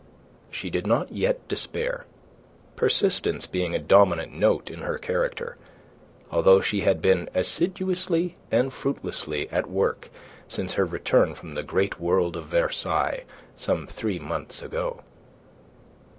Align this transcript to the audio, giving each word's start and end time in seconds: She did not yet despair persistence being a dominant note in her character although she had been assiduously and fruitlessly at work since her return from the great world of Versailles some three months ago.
She 0.49 0.71
did 0.71 0.87
not 0.87 1.11
yet 1.11 1.47
despair 1.47 2.05
persistence 2.75 3.45
being 3.45 3.75
a 3.75 3.79
dominant 3.79 4.33
note 4.33 4.67
in 4.71 4.79
her 4.79 4.97
character 4.97 5.57
although 6.31 6.59
she 6.59 6.81
had 6.81 7.03
been 7.03 7.29
assiduously 7.35 8.35
and 8.49 8.73
fruitlessly 8.73 9.47
at 9.51 9.69
work 9.69 10.09
since 10.47 10.73
her 10.73 10.85
return 10.87 11.35
from 11.35 11.53
the 11.53 11.61
great 11.61 11.99
world 11.99 12.35
of 12.35 12.45
Versailles 12.47 13.25
some 13.57 13.85
three 13.85 14.17
months 14.17 14.63
ago. 14.63 15.01